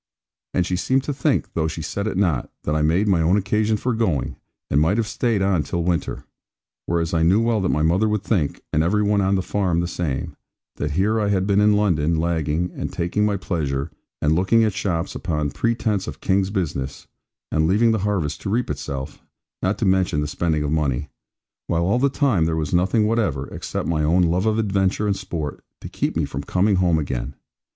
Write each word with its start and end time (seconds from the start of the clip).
And 0.55 0.65
she 0.65 0.77
seemed 0.77 1.03
to 1.03 1.13
think, 1.13 1.53
though 1.53 1.67
she 1.67 1.83
said 1.83 2.07
it 2.07 2.17
not, 2.17 2.49
that 2.63 2.75
I 2.75 2.81
made 2.81 3.07
my 3.07 3.21
own 3.21 3.37
occasion 3.37 3.77
for 3.77 3.93
going, 3.93 4.35
and 4.71 4.81
might 4.81 4.97
have 4.97 5.05
stayed 5.05 5.43
on 5.43 5.61
till 5.61 5.83
the 5.83 5.89
winter. 5.89 6.23
Whereas 6.87 7.13
I 7.13 7.21
knew 7.21 7.39
well 7.39 7.61
that 7.61 7.69
my 7.69 7.83
mother 7.83 8.09
would 8.09 8.23
think 8.23 8.63
(and 8.73 8.81
every 8.81 9.03
one 9.03 9.21
on 9.21 9.35
the 9.35 9.43
farm 9.43 9.79
the 9.79 9.87
same) 9.87 10.35
that 10.77 10.89
here 10.97 11.19
I 11.19 11.27
had 11.27 11.45
been 11.45 11.61
in 11.61 11.73
London, 11.75 12.15
lagging, 12.15 12.71
and 12.75 12.91
taking 12.91 13.27
my 13.27 13.37
pleasure, 13.37 13.91
and 14.23 14.33
looking 14.33 14.63
at 14.63 14.73
shops, 14.73 15.13
upon 15.13 15.51
pretence 15.51 16.07
of 16.07 16.19
King's 16.19 16.49
business, 16.49 17.05
and 17.51 17.67
leaving 17.67 17.91
the 17.91 17.99
harvest 17.99 18.41
to 18.41 18.49
reap 18.49 18.71
itself, 18.71 19.21
not 19.61 19.77
to 19.77 19.85
mention 19.85 20.19
the 20.21 20.27
spending 20.27 20.63
of 20.63 20.71
money; 20.71 21.09
while 21.67 21.83
all 21.83 21.99
the 21.99 22.09
time 22.09 22.45
there 22.45 22.55
was 22.57 22.73
nothing 22.73 23.05
whatever, 23.05 23.45
except 23.53 23.87
my 23.87 24.03
own 24.03 24.23
love 24.23 24.47
of 24.47 24.57
adventure 24.57 25.05
and 25.05 25.15
sport, 25.15 25.63
to 25.79 25.87
keep 25.87 26.17
me 26.17 26.25
from 26.25 26.41
coming 26.41 26.77
home 26.77 26.97
again. 26.97 27.35